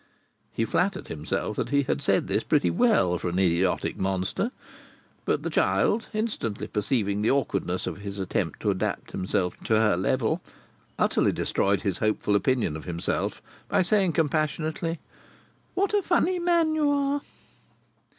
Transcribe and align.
He 0.51 0.65
flattered 0.65 1.09
himself 1.09 1.57
that 1.57 1.69
he 1.69 1.83
had 1.83 2.01
said 2.01 2.25
this 2.25 2.43
pretty 2.43 2.71
well 2.71 3.19
for 3.19 3.29
an 3.29 3.37
idiotic 3.37 3.99
Monster; 3.99 4.49
but 5.25 5.43
the 5.43 5.51
child, 5.51 6.07
instantly 6.11 6.65
perceiving 6.65 7.21
the 7.21 7.29
awkwardness 7.29 7.85
of 7.85 7.97
his 7.99 8.17
attempt 8.17 8.61
to 8.61 8.71
adapt 8.71 9.11
himself 9.11 9.55
to 9.65 9.75
her 9.75 9.95
level, 9.95 10.41
utterly 10.97 11.31
destroyed 11.31 11.81
his 11.81 11.99
hopeful 11.99 12.35
opinion 12.35 12.75
of 12.75 12.85
himself 12.85 13.43
by 13.69 13.83
saying, 13.83 14.13
compassionately: 14.13 14.99
"What 15.75 15.93
a 15.93 16.01
funny 16.01 16.39
man 16.39 16.73
you 16.73 16.89
are!" 16.89 17.21